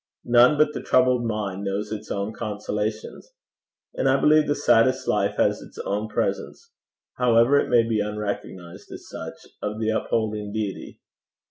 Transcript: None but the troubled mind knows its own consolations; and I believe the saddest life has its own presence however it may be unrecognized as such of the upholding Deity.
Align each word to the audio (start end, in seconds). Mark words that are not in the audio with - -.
None 0.25 0.57
but 0.57 0.73
the 0.73 0.81
troubled 0.81 1.25
mind 1.27 1.63
knows 1.63 1.91
its 1.91 2.09
own 2.09 2.33
consolations; 2.33 3.33
and 3.93 4.09
I 4.09 4.19
believe 4.19 4.47
the 4.47 4.55
saddest 4.55 5.07
life 5.07 5.35
has 5.37 5.61
its 5.61 5.77
own 5.77 6.07
presence 6.07 6.71
however 7.17 7.59
it 7.59 7.69
may 7.69 7.87
be 7.87 7.99
unrecognized 7.99 8.91
as 8.91 9.07
such 9.07 9.45
of 9.61 9.79
the 9.79 9.91
upholding 9.91 10.51
Deity. 10.51 10.99